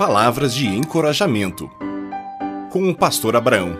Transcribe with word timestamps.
Palavras 0.00 0.54
de 0.54 0.66
encorajamento. 0.66 1.68
Com 2.72 2.88
o 2.88 2.96
pastor 2.96 3.36
Abraão. 3.36 3.76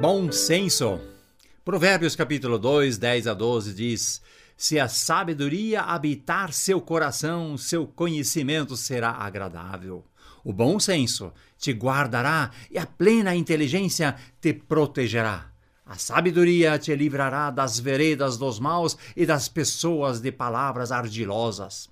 Bom 0.00 0.30
senso. 0.30 1.00
Provérbios 1.64 2.14
capítulo 2.14 2.56
2, 2.56 2.98
10 2.98 3.26
a 3.26 3.34
12 3.34 3.74
diz: 3.74 4.22
Se 4.56 4.78
a 4.78 4.86
sabedoria 4.86 5.82
habitar 5.82 6.52
seu 6.52 6.80
coração, 6.80 7.58
seu 7.58 7.84
conhecimento 7.84 8.76
será 8.76 9.10
agradável. 9.10 10.04
O 10.44 10.52
bom 10.52 10.78
senso 10.78 11.32
te 11.58 11.72
guardará 11.72 12.52
e 12.70 12.78
a 12.78 12.86
plena 12.86 13.34
inteligência 13.34 14.14
te 14.40 14.52
protegerá. 14.52 15.57
A 15.88 15.96
sabedoria 15.96 16.78
te 16.78 16.94
livrará 16.94 17.50
das 17.50 17.80
veredas 17.80 18.36
dos 18.36 18.60
maus 18.60 18.94
e 19.16 19.24
das 19.24 19.48
pessoas 19.48 20.20
de 20.20 20.30
palavras 20.30 20.92
ardilosas. 20.92 21.88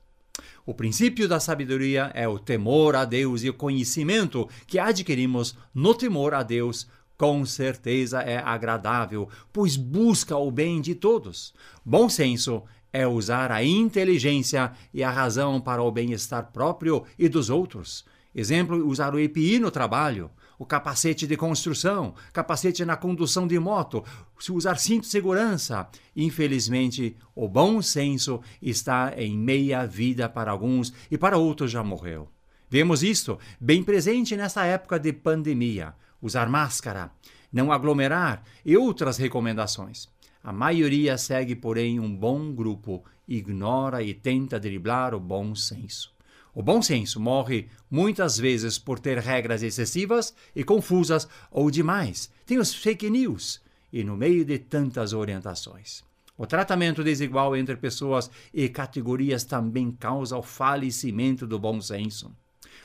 O 0.66 0.74
princípio 0.74 1.26
da 1.26 1.40
sabedoria 1.40 2.10
é 2.12 2.28
o 2.28 2.38
temor 2.38 2.94
a 2.94 3.06
Deus 3.06 3.42
e 3.42 3.48
o 3.48 3.54
conhecimento 3.54 4.46
que 4.66 4.78
adquirimos 4.78 5.56
no 5.74 5.94
temor 5.94 6.34
a 6.34 6.42
Deus 6.42 6.86
com 7.16 7.46
certeza 7.46 8.20
é 8.20 8.36
agradável, 8.36 9.30
pois 9.50 9.76
busca 9.78 10.36
o 10.36 10.50
bem 10.50 10.82
de 10.82 10.94
todos. 10.94 11.54
Bom 11.82 12.06
senso 12.10 12.62
é 12.92 13.06
usar 13.06 13.50
a 13.50 13.64
inteligência 13.64 14.72
e 14.92 15.02
a 15.02 15.10
razão 15.10 15.58
para 15.58 15.82
o 15.82 15.90
bem-estar 15.90 16.52
próprio 16.52 17.02
e 17.18 17.30
dos 17.30 17.48
outros. 17.48 18.04
Exemplo, 18.38 18.86
usar 18.86 19.14
o 19.14 19.18
EPI 19.18 19.58
no 19.58 19.70
trabalho, 19.70 20.30
o 20.58 20.66
capacete 20.66 21.26
de 21.26 21.38
construção, 21.38 22.12
capacete 22.34 22.84
na 22.84 22.94
condução 22.94 23.46
de 23.46 23.58
moto, 23.58 24.04
usar 24.50 24.76
cinto 24.76 25.04
de 25.04 25.08
segurança. 25.08 25.88
Infelizmente, 26.14 27.16
o 27.34 27.48
bom 27.48 27.80
senso 27.80 28.42
está 28.60 29.14
em 29.16 29.34
meia 29.38 29.86
vida 29.86 30.28
para 30.28 30.50
alguns 30.50 30.92
e 31.10 31.16
para 31.16 31.38
outros 31.38 31.70
já 31.70 31.82
morreu. 31.82 32.28
Vemos 32.68 33.02
isto 33.02 33.38
bem 33.58 33.82
presente 33.82 34.36
nesta 34.36 34.66
época 34.66 34.98
de 34.98 35.14
pandemia. 35.14 35.94
Usar 36.20 36.46
máscara, 36.46 37.10
não 37.50 37.72
aglomerar 37.72 38.42
e 38.66 38.76
outras 38.76 39.16
recomendações. 39.16 40.10
A 40.44 40.52
maioria 40.52 41.16
segue, 41.16 41.56
porém, 41.56 41.98
um 41.98 42.14
bom 42.14 42.52
grupo, 42.52 43.02
ignora 43.26 44.02
e 44.02 44.12
tenta 44.12 44.60
driblar 44.60 45.14
o 45.14 45.20
bom 45.20 45.54
senso. 45.54 46.15
O 46.56 46.62
bom 46.62 46.80
senso 46.80 47.20
morre 47.20 47.68
muitas 47.90 48.38
vezes 48.38 48.78
por 48.78 48.98
ter 48.98 49.18
regras 49.18 49.62
excessivas 49.62 50.34
e 50.54 50.64
confusas 50.64 51.28
ou 51.50 51.70
demais. 51.70 52.30
Tem 52.46 52.58
os 52.58 52.74
fake 52.74 53.10
news 53.10 53.60
e 53.92 54.02
no 54.02 54.16
meio 54.16 54.42
de 54.42 54.58
tantas 54.58 55.12
orientações. 55.12 56.02
O 56.34 56.46
tratamento 56.46 57.04
desigual 57.04 57.54
entre 57.54 57.76
pessoas 57.76 58.30
e 58.54 58.70
categorias 58.70 59.44
também 59.44 59.90
causa 59.90 60.34
o 60.38 60.42
falecimento 60.42 61.46
do 61.46 61.58
bom 61.58 61.78
senso. 61.78 62.34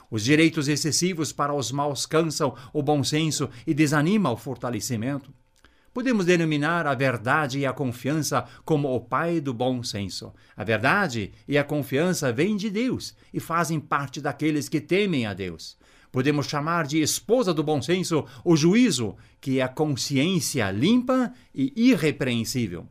Os 0.10 0.22
direitos 0.22 0.68
excessivos 0.68 1.32
para 1.32 1.54
os 1.54 1.72
maus 1.72 2.06
cansam 2.06 2.54
o 2.74 2.84
bom 2.84 3.02
senso 3.06 3.50
e 3.66 3.74
desanimam 3.74 4.34
o 4.34 4.38
fortalecimento. 4.38 5.34
Podemos 5.94 6.26
denominar 6.26 6.88
a 6.88 6.96
verdade 6.96 7.60
e 7.60 7.66
a 7.66 7.74
confiança 7.74 8.46
como 8.64 8.96
o 8.96 9.02
pai 9.02 9.42
do 9.42 9.54
bom 9.54 9.84
senso. 9.84 10.34
A 10.56 10.64
verdade 10.64 11.34
e 11.46 11.58
a 11.58 11.66
confiança 11.66 12.32
vêm 12.32 12.56
de 12.56 12.70
Deus 12.70 13.14
e 13.34 13.42
fazem 13.42 13.78
parte 13.78 14.22
daqueles 14.22 14.70
que 14.70 14.80
temem 14.80 15.26
a 15.26 15.34
Deus. 15.34 15.78
Podemos 16.10 16.46
chamar 16.46 16.88
de 16.88 17.02
esposa 17.02 17.54
do 17.54 17.62
bom 17.62 17.82
senso 17.82 18.26
o 18.44 18.56
juízo, 18.56 19.18
que 19.42 19.60
é 19.60 19.64
a 19.64 19.68
consciência 19.68 20.72
limpa 20.72 21.34
e 21.54 21.74
irrepreensível. 21.76 22.88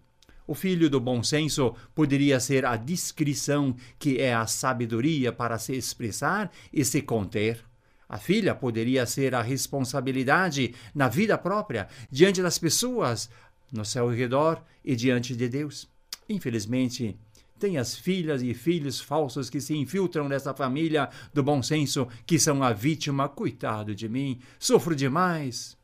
O 0.46 0.54
filho 0.54 0.90
do 0.90 1.00
bom 1.00 1.22
senso 1.22 1.74
poderia 1.94 2.38
ser 2.38 2.66
a 2.66 2.76
discrição, 2.76 3.74
que 3.98 4.18
é 4.18 4.34
a 4.34 4.46
sabedoria 4.46 5.32
para 5.32 5.58
se 5.58 5.74
expressar 5.74 6.50
e 6.72 6.84
se 6.84 7.00
conter. 7.00 7.69
A 8.10 8.18
filha 8.18 8.56
poderia 8.56 9.06
ser 9.06 9.36
a 9.36 9.40
responsabilidade 9.40 10.74
na 10.92 11.06
vida 11.06 11.38
própria, 11.38 11.86
diante 12.10 12.42
das 12.42 12.58
pessoas, 12.58 13.30
no 13.72 13.84
seu 13.84 14.08
redor 14.08 14.60
e 14.84 14.96
diante 14.96 15.36
de 15.36 15.48
Deus. 15.48 15.88
Infelizmente, 16.28 17.16
tem 17.56 17.78
as 17.78 17.94
filhas 17.94 18.42
e 18.42 18.52
filhos 18.52 19.00
falsos 19.00 19.48
que 19.48 19.60
se 19.60 19.76
infiltram 19.76 20.28
nessa 20.28 20.52
família 20.52 21.08
do 21.32 21.40
bom 21.40 21.62
senso, 21.62 22.08
que 22.26 22.36
são 22.36 22.64
a 22.64 22.72
vítima. 22.72 23.28
Coitado 23.28 23.94
de 23.94 24.08
mim, 24.08 24.40
sofro 24.58 24.96
demais. 24.96 25.76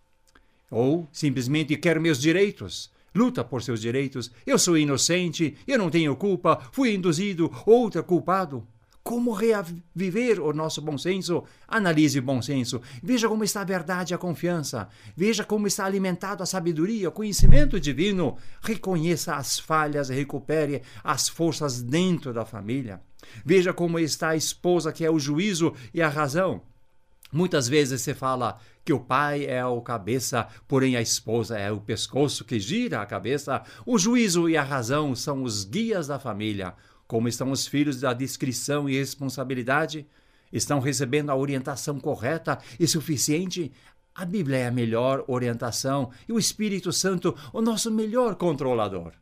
Ou 0.69 1.09
simplesmente 1.13 1.77
quero 1.77 2.01
meus 2.01 2.21
direitos. 2.21 2.91
Luta 3.15 3.45
por 3.45 3.63
seus 3.63 3.81
direitos. 3.81 4.33
Eu 4.45 4.59
sou 4.59 4.77
inocente, 4.77 5.57
eu 5.65 5.79
não 5.79 5.91
tenho 5.91 6.17
culpa, 6.17 6.61
fui 6.73 6.93
induzido, 6.93 7.53
outro 7.65 8.03
culpado. 8.03 8.67
Como 9.07 9.33
reviver 9.33 10.41
o 10.41 10.53
nosso 10.53 10.83
bom 10.83 10.99
senso? 10.99 11.45
Analise 11.69 12.19
o 12.19 12.23
bom 12.23 12.43
senso. 12.43 12.83
Veja 13.01 13.29
como 13.29 13.45
está 13.45 13.61
a 13.61 13.65
verdade 13.65 14.13
e 14.13 14.17
a 14.17 14.19
confiança. 14.19 14.89
Veja 15.17 15.45
como 15.45 15.69
está 15.69 15.85
alimentado 15.85 16.43
a 16.43 16.47
sabedoria, 16.47 17.09
o 17.09 17.13
conhecimento 17.13 17.79
divino. 17.79 18.37
Reconheça 18.61 19.37
as 19.37 19.61
falhas 19.61 20.11
e 20.11 20.15
recupere 20.15 20.83
as 21.05 21.29
forças 21.29 21.81
dentro 21.81 22.35
da 22.35 22.45
família. 22.45 23.01
Veja 23.45 23.73
como 23.73 24.01
está 24.01 24.31
a 24.31 24.37
esposa, 24.37 24.93
que 24.93 25.05
é 25.05 25.11
o 25.11 25.21
juízo 25.21 25.73
e 25.95 26.03
a 26.03 26.09
razão. 26.09 26.63
Muitas 27.31 27.69
vezes 27.69 28.01
se 28.01 28.13
fala 28.13 28.59
que 28.85 28.93
o 28.93 28.99
pai 28.99 29.47
é 29.47 29.65
o 29.65 29.81
cabeça, 29.83 30.49
porém 30.67 30.97
a 30.97 31.01
esposa 31.01 31.57
é 31.57 31.71
o 31.71 31.81
pescoço 31.81 32.45
que 32.45 32.59
gira 32.59 33.01
a 33.01 33.07
cabeça. 33.07 33.63
O 33.87 33.99
juízo 33.99 34.49
e 34.49 34.57
a 34.57 34.65
razão 34.65 35.15
são 35.15 35.45
os 35.45 35.65
guias 35.65 36.09
da 36.09 36.19
família. 36.19 36.75
Como 37.07 37.29
estão 37.29 37.51
os 37.51 37.67
filhos 37.67 38.01
da 38.01 38.13
discrição 38.13 38.89
e 38.89 38.99
responsabilidade? 38.99 40.07
Estão 40.53 40.81
recebendo 40.81 41.31
a 41.31 41.37
orientação 41.37 42.01
correta 42.01 42.59
e 42.79 42.87
suficiente? 42.87 43.73
A 44.15 44.25
Bíblia 44.25 44.59
é 44.59 44.67
a 44.67 44.73
melhor 44.73 45.25
orientação 45.29 46.11
e 46.29 46.33
o 46.33 46.39
Espírito 46.39 46.93
Santo 46.93 47.37
o 47.53 47.61
nosso 47.61 47.91
melhor 47.91 48.35
controlador. 48.35 49.13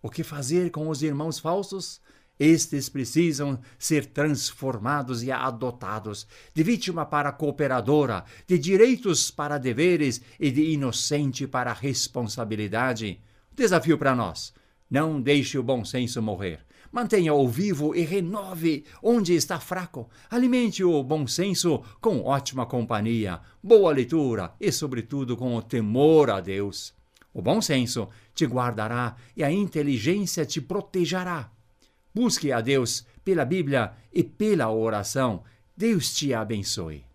O 0.00 0.10
que 0.10 0.22
fazer 0.22 0.70
com 0.70 0.88
os 0.88 1.02
irmãos 1.02 1.38
falsos? 1.38 2.00
Estes 2.38 2.88
precisam 2.88 3.58
ser 3.78 4.06
transformados 4.06 5.22
e 5.22 5.30
adotados, 5.30 6.26
de 6.52 6.62
vítima 6.62 7.06
para 7.06 7.30
cooperadora, 7.30 8.24
de 8.46 8.58
direitos 8.58 9.30
para 9.30 9.58
deveres 9.58 10.20
e 10.40 10.50
de 10.50 10.72
inocente 10.72 11.46
para 11.46 11.72
responsabilidade. 11.72 13.20
Desafio 13.54 13.96
para 13.96 14.14
nós: 14.14 14.52
não 14.92 15.22
deixe 15.22 15.56
o 15.56 15.62
bom 15.62 15.86
senso 15.86 16.20
morrer. 16.20 16.60
Mantenha-o 16.92 17.48
vivo 17.48 17.96
e 17.96 18.02
renove 18.02 18.84
onde 19.02 19.32
está 19.32 19.58
fraco. 19.58 20.10
Alimente 20.30 20.84
o 20.84 21.02
bom 21.02 21.26
senso 21.26 21.82
com 21.98 22.22
ótima 22.22 22.66
companhia, 22.66 23.40
boa 23.62 23.90
leitura 23.90 24.52
e, 24.60 24.70
sobretudo, 24.70 25.34
com 25.34 25.56
o 25.56 25.62
temor 25.62 26.28
a 26.28 26.40
Deus. 26.40 26.92
O 27.32 27.40
bom 27.40 27.62
senso 27.62 28.10
te 28.34 28.44
guardará 28.44 29.16
e 29.34 29.42
a 29.42 29.50
inteligência 29.50 30.44
te 30.44 30.60
protegerá. 30.60 31.50
Busque 32.14 32.52
a 32.52 32.60
Deus 32.60 33.06
pela 33.24 33.46
Bíblia 33.46 33.94
e 34.12 34.22
pela 34.22 34.70
oração. 34.70 35.42
Deus 35.74 36.14
te 36.14 36.34
abençoe. 36.34 37.11